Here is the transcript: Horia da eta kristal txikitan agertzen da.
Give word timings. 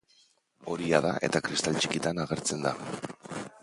Horia 0.75 1.03
da 1.07 1.11
eta 1.29 1.43
kristal 1.49 1.79
txikitan 1.83 2.25
agertzen 2.27 2.69
da. 2.69 2.77